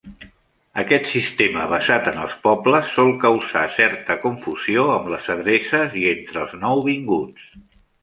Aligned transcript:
Aquest 0.83 1.03
sistema 1.09 1.65
basat 1.73 2.09
en 2.13 2.17
els 2.23 2.33
pobles 2.47 2.89
sol 2.95 3.13
causar 3.27 3.63
certa 3.77 4.19
confusió 4.27 4.89
amb 4.97 5.15
les 5.15 5.33
adreces 5.39 6.03
i 6.05 6.11
entre 6.19 6.47
els 6.47 6.61
nouvinguts. 6.67 7.51